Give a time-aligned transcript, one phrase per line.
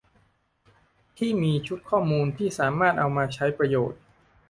[1.17, 3.99] ที่มีชุดข้อมูลที่สามารถเอามาใช้ประโยชน์